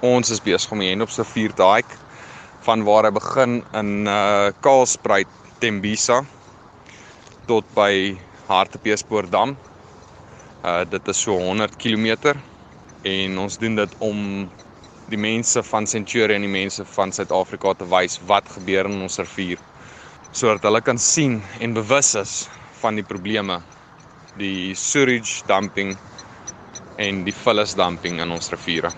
Ons 0.00 0.30
is 0.32 0.40
besig 0.40 0.70
om 0.72 0.80
die 0.80 0.86
Henopse 0.88 1.20
rivier 1.20 1.52
te 1.52 1.66
hike 1.68 1.96
van 2.64 2.86
waar 2.86 3.04
hy 3.04 3.10
begin 3.12 3.58
in 3.76 4.06
uh 4.08 4.48
Kaalspruit 4.64 5.28
Tembisa 5.60 6.22
tot 7.50 7.68
by 7.76 8.16
Hartbeespoortdam. 8.48 9.52
Uh 10.64 10.84
dit 10.88 11.10
is 11.12 11.20
so 11.20 11.36
100 11.36 11.76
km 11.76 12.32
en 13.12 13.36
ons 13.44 13.60
doen 13.60 13.76
dit 13.76 13.98
om 14.00 14.48
die 15.12 15.20
mense 15.20 15.60
van 15.68 15.90
Centurion 15.92 16.32
en 16.38 16.48
die 16.48 16.54
mense 16.56 16.88
van 16.96 17.12
Suid-Afrika 17.12 17.74
te 17.76 17.90
wys 17.92 18.16
wat 18.24 18.48
gebeur 18.56 18.88
in 18.88 19.02
ons 19.04 19.20
rivier 19.20 19.60
sodat 20.32 20.64
hulle 20.64 20.80
kan 20.80 20.96
sien 20.96 21.42
en 21.60 21.76
bewus 21.76 22.14
is 22.16 22.34
van 22.80 22.96
die 22.96 23.04
probleme 23.04 23.60
die 24.40 24.72
sewage 24.72 25.44
dumping 25.50 25.92
en 26.96 27.24
die 27.28 27.36
vullis 27.44 27.76
dumping 27.76 28.24
in 28.24 28.32
ons 28.32 28.48
riviere. 28.56 28.94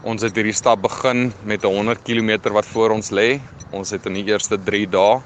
Ons 0.00 0.22
het 0.24 0.32
hierdie 0.32 0.56
stap 0.56 0.80
begin 0.80 1.26
met 1.44 1.60
'n 1.60 1.68
100 1.76 2.00
km 2.02 2.52
wat 2.52 2.64
voor 2.64 2.90
ons 2.90 3.10
lê. 3.10 3.38
Ons 3.70 3.90
het 3.90 4.06
in 4.06 4.14
die 4.14 4.24
eerste 4.24 4.56
3 4.56 4.86
dae 4.88 5.20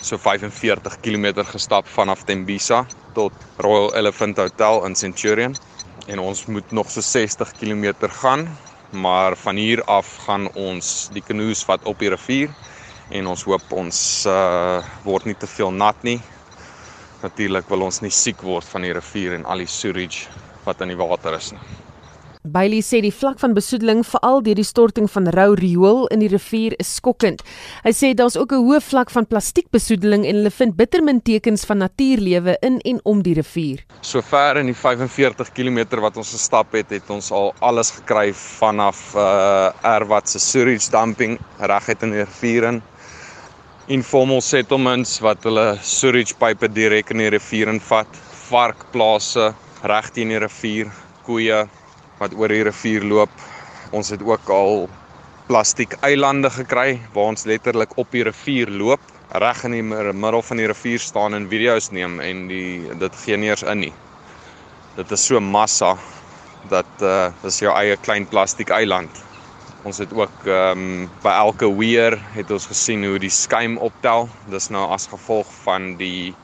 so 0.00 0.16
45 0.16 1.00
km 1.02 1.44
gestap 1.44 1.86
vanaf 1.86 2.24
Tembisa 2.24 2.86
tot 3.12 3.32
Royal 3.58 3.94
Elephant 3.94 4.36
Hotel 4.38 4.86
in 4.86 4.96
Centurion 4.96 5.54
en 6.06 6.18
ons 6.18 6.46
moet 6.46 6.72
nog 6.72 6.90
so 6.90 7.00
60 7.00 7.52
km 7.60 7.92
gaan, 8.08 8.48
maar 8.90 9.36
van 9.36 9.56
hier 9.56 9.84
af 9.84 10.16
gaan 10.24 10.48
ons 10.54 11.10
die 11.12 11.22
kanoes 11.22 11.64
vat 11.64 11.84
op 11.84 11.98
die 11.98 12.08
rivier 12.08 12.48
en 13.10 13.26
ons 13.26 13.44
hoop 13.44 13.72
ons 13.72 14.24
uh, 14.26 14.82
word 15.04 15.24
nie 15.24 15.36
te 15.36 15.46
veel 15.46 15.70
nat 15.70 16.02
nie. 16.02 16.20
Natuurlik 17.22 17.68
wil 17.68 17.82
ons 17.82 18.00
nie 18.00 18.10
siek 18.10 18.40
word 18.40 18.64
van 18.64 18.80
die 18.80 18.92
rivier 18.92 19.34
en 19.34 19.44
al 19.44 19.58
die 19.58 19.68
sewage 19.68 20.24
wat 20.64 20.80
in 20.80 20.88
die 20.88 20.96
water 20.96 21.34
is 21.34 21.52
nie. 21.52 21.60
Bailey 22.52 22.82
sê 22.82 23.00
die 23.04 23.12
vlak 23.12 23.40
van 23.42 23.54
besoedeling 23.56 24.04
veral 24.06 24.42
deur 24.46 24.58
die 24.58 24.66
storting 24.66 25.08
van 25.10 25.28
rou 25.34 25.54
riool 25.58 26.06
in 26.14 26.22
die 26.22 26.30
rivier 26.32 26.76
is 26.82 26.94
skokkend. 26.98 27.42
Hy 27.84 27.92
sê 27.92 28.14
daar's 28.14 28.36
ook 28.36 28.52
'n 28.52 28.64
hoë 28.66 28.80
vlak 28.80 29.10
van 29.10 29.26
plastiekbesoedeling 29.26 30.24
en 30.24 30.36
hulle 30.40 30.50
vind 30.50 30.76
bitter 30.76 31.02
min 31.02 31.20
tekens 31.20 31.64
van 31.64 31.78
natuurlewe 31.78 32.56
in 32.62 32.80
en 32.84 33.00
om 33.04 33.22
die 33.22 33.34
rivier. 33.34 33.84
Sover 34.00 34.56
in 34.56 34.66
die 34.66 34.74
45 34.74 35.52
km 35.52 36.00
wat 36.00 36.16
ons 36.16 36.32
gestap 36.32 36.72
het, 36.72 36.90
het 36.90 37.10
ons 37.10 37.30
al 37.30 37.54
alles 37.60 37.90
gekry 37.90 38.32
vanaf 38.32 39.14
uh 39.14 39.72
Erwat 39.82 40.28
se 40.28 40.38
sewage 40.38 40.90
dumping 40.90 41.38
reguit 41.58 42.02
in 42.02 42.10
die 42.10 42.24
rivier 42.24 42.64
in 42.64 42.82
informal 43.86 44.40
settlements 44.42 45.20
wat 45.22 45.44
hulle 45.46 45.76
sewage 45.82 46.34
pipe 46.34 46.68
direk 46.68 47.10
in 47.14 47.22
die 47.22 47.30
rivier 47.30 47.70
invat, 47.70 48.08
varkplase 48.48 49.52
reg 49.86 50.08
teen 50.14 50.32
die 50.34 50.40
rivier, 50.42 50.90
koeie 51.26 51.66
wat 52.18 52.34
oor 52.34 52.52
die 52.52 52.64
rivier 52.66 53.04
loop. 53.04 53.32
Ons 53.96 54.10
het 54.14 54.22
ook 54.24 54.48
al 54.50 54.88
plastiek 55.46 55.94
eilande 56.06 56.50
gekry 56.50 56.96
waar 57.14 57.32
ons 57.34 57.46
letterlik 57.46 57.92
op 58.00 58.10
die 58.10 58.24
rivier 58.26 58.70
loop, 58.70 59.02
reg 59.42 59.62
in 59.66 59.76
die 59.76 59.84
middel 59.84 60.42
van 60.42 60.60
die 60.60 60.66
rivier 60.70 61.02
staan 61.02 61.34
en 61.34 61.48
video's 61.50 61.90
neem 61.94 62.18
en 62.22 62.46
die 62.50 62.82
dit 62.98 63.22
gee 63.22 63.38
nie 63.38 63.52
eens 63.52 63.62
in 63.66 63.84
nie. 63.86 63.92
Dit 64.96 65.12
is 65.12 65.26
so 65.28 65.40
massa 65.40 65.94
dat 66.70 67.04
uh 67.04 67.30
dis 67.42 67.60
jou 67.62 67.72
eie 67.76 67.96
klein 68.02 68.26
plastiek 68.26 68.72
eiland. 68.74 69.22
Ons 69.86 70.00
het 70.02 70.12
ook 70.14 70.46
ehm 70.48 70.82
um, 70.82 71.10
by 71.22 71.34
elke 71.44 71.68
weer 71.78 72.18
het 72.34 72.50
ons 72.50 72.66
gesien 72.66 73.04
hoe 73.06 73.18
die 73.22 73.30
skuim 73.30 73.76
optel. 73.78 74.28
Dis 74.50 74.70
nou 74.74 74.88
as 74.90 75.06
gevolg 75.06 75.50
van 75.62 75.94
die 76.00 76.34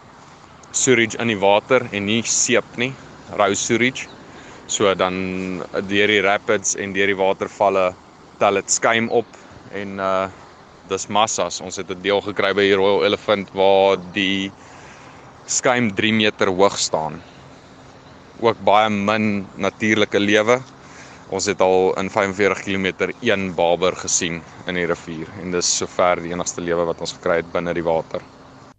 sewage 0.70 1.18
in 1.18 1.32
die 1.32 1.38
water 1.38 1.82
en 1.90 2.06
nie 2.06 2.22
seep 2.22 2.76
nie, 2.76 2.92
rou 3.38 3.54
sewage. 3.54 4.06
So 4.72 4.88
dan 4.96 5.60
deur 5.84 6.08
die 6.08 6.22
rapids 6.24 6.78
en 6.80 6.94
deur 6.96 7.10
die 7.10 7.18
watervalle 7.18 7.90
tel 8.40 8.56
dit 8.56 8.72
skuim 8.72 9.10
op 9.12 9.28
en 9.76 10.00
uh 10.00 10.30
dis 10.90 11.06
massas. 11.12 11.60
Ons 11.64 11.76
het 11.80 11.90
'n 11.90 12.02
deel 12.02 12.20
gekry 12.20 12.52
by 12.56 12.64
die 12.66 12.76
Royal 12.76 13.04
Elephant 13.04 13.52
waar 13.54 13.96
die 14.12 14.50
skuim 15.46 15.92
3 15.94 16.12
meter 16.12 16.48
hoog 16.48 16.76
staan. 16.78 17.20
Ook 18.40 18.58
baie 18.64 18.90
min 18.90 19.46
natuurlike 19.56 20.18
lewe. 20.18 20.60
Ons 21.28 21.46
het 21.46 21.60
al 21.60 21.94
in 22.00 22.10
45 22.10 22.64
km 22.64 23.12
een 23.20 23.54
baber 23.54 23.96
gesien 23.96 24.42
in 24.66 24.74
die 24.74 24.86
rivier 24.86 25.28
en 25.40 25.50
dis 25.50 25.76
sover 25.76 26.20
die 26.20 26.32
enigste 26.32 26.60
lewe 26.60 26.84
wat 26.84 27.00
ons 27.00 27.12
gekry 27.12 27.36
het 27.36 27.52
binne 27.52 27.74
die 27.74 27.84
water. 27.84 28.20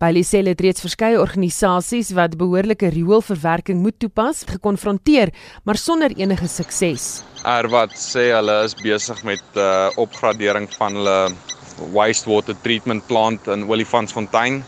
Bailey 0.03 0.25
sê 0.27 0.41
dit 0.43 0.61
reeds 0.65 0.83
verskeie 0.83 1.15
organisasies 1.15 2.09
wat 2.17 2.33
behoorlike 2.35 2.89
rioolverwerking 2.91 3.77
moet 3.79 3.95
toepas, 4.03 4.41
gekonfronteer, 4.49 5.31
maar 5.63 5.79
sonder 5.79 6.11
enige 6.19 6.49
sukses. 6.51 7.21
Er 7.47 7.69
wat 7.71 7.95
sê 7.95 8.25
hulle 8.33 8.57
is 8.65 8.75
besig 8.81 9.21
met 9.23 9.55
uh, 9.55 9.87
opgradering 10.03 10.67
van 10.75 10.99
hulle 10.99 11.87
wastewater 11.95 12.57
treatment 12.65 13.07
plant 13.07 13.47
in 13.55 13.63
Olifantsfontein. 13.69 14.59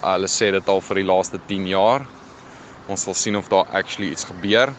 Hulle 0.00 0.32
sê 0.32 0.48
dit 0.56 0.72
al 0.72 0.80
vir 0.88 1.02
die 1.02 1.06
laaste 1.12 1.42
10 1.52 1.68
jaar. 1.74 2.08
Ons 2.88 3.04
sal 3.04 3.20
sien 3.20 3.36
of 3.36 3.52
daar 3.52 3.68
actually 3.76 4.14
iets 4.14 4.24
gebeur 4.32 4.72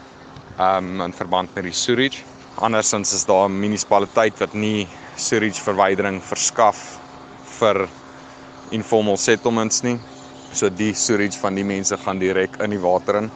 um 0.58 0.98
in 1.06 1.14
verband 1.14 1.54
met 1.54 1.70
die 1.70 1.78
sewage. 1.78 2.26
Andersins 2.58 3.14
is 3.14 3.28
daar 3.30 3.46
'n 3.46 3.54
munisipaliteit 3.54 4.34
wat 4.42 4.54
nie 4.54 4.88
sewage 5.14 5.62
verwydering 5.62 6.18
verskaf 6.22 6.98
vir 7.60 7.86
informal 8.72 9.18
settlements 9.20 9.82
nie. 9.86 9.98
So 10.52 10.68
die 10.72 10.92
sewage 10.96 11.38
van 11.40 11.56
die 11.56 11.64
mense 11.64 11.96
gaan 12.00 12.20
direk 12.20 12.58
in 12.64 12.74
die 12.74 12.80
water 12.80 13.22
in. 13.22 13.30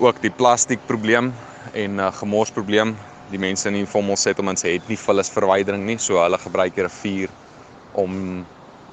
Ook 0.00 0.20
die 0.22 0.32
plastiekprobleem 0.34 1.32
en 1.74 1.98
uh, 1.98 2.10
gemorsprobleem. 2.14 2.94
Die 3.30 3.38
mense 3.38 3.68
in 3.70 3.78
informal 3.78 4.18
settlements 4.18 4.66
het 4.66 4.88
nie 4.90 4.98
vullisverwydering 4.98 5.84
nie, 5.86 5.98
so 6.02 6.18
hulle 6.18 6.38
gebruik 6.42 6.74
die 6.74 6.86
rivier 6.86 7.30
om 7.98 8.42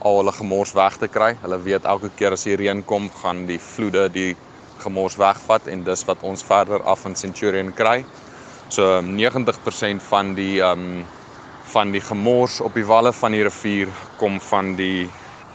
al 0.06 0.19
hulle 0.22 0.34
gemors 0.38 0.74
weg 0.78 0.97
te 1.02 1.09
kry. 1.09 1.31
Hulle 1.41 1.58
weet 1.66 1.85
elke 1.90 2.12
keer 2.18 2.35
as 2.38 2.46
die 2.46 2.58
reën 2.59 2.84
kom, 2.85 3.09
gaan 3.22 3.46
die 3.50 3.59
vloede 3.62 4.08
die 4.14 4.31
gemors 4.84 5.18
wegvat 5.18 5.68
en 5.72 5.84
dis 5.85 6.06
wat 6.06 6.22
ons 6.28 6.46
verder 6.46 6.84
af 6.85 7.06
in 7.09 7.18
Centurion 7.18 7.72
kry. 7.74 8.03
So 8.69 9.00
90% 9.02 10.03
van 10.09 10.35
die 10.38 10.58
um 10.66 11.06
van 11.68 11.91
die 11.91 12.02
gemors 12.02 12.62
op 12.64 12.78
die 12.79 12.85
walle 12.88 13.12
van 13.12 13.34
die 13.35 13.44
rivier 13.44 13.90
kom 14.22 14.38
van 14.40 14.75
die 14.79 15.09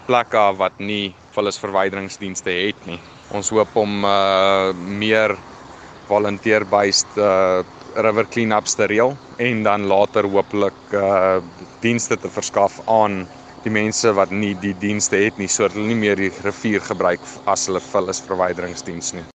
plekke 0.07 0.43
wat 0.59 0.79
nie 0.79 1.13
vullisverwyderingsdienste 1.35 2.53
het 2.53 2.87
nie. 2.89 2.99
Ons 3.33 3.51
hoop 3.55 3.77
om 3.81 4.05
uh 4.05 4.73
meer 4.75 5.37
volunteer-based 6.09 7.19
uh 7.19 7.63
river 8.03 8.27
cleanups 8.33 8.75
te 8.79 8.89
reël 8.89 9.15
en 9.39 9.63
dan 9.67 9.87
later 9.89 10.29
hopelik 10.29 10.97
uh 10.97 11.39
dienste 11.85 12.17
te 12.17 12.31
verskaf 12.33 12.81
aan 12.89 13.25
die 13.63 13.71
mense 13.73 14.11
wat 14.19 14.33
nie 14.35 14.55
die 14.59 14.75
dienste 14.75 15.21
het 15.23 15.39
nie 15.39 15.49
sodat 15.49 15.77
hulle 15.79 15.93
nie 15.93 16.01
meer 16.01 16.19
die 16.19 16.33
rivier 16.43 16.83
gebruik 16.83 17.23
as 17.47 17.69
hulle 17.69 17.83
vullisverwyderingsdiens 17.93 19.15
nie. 19.19 19.27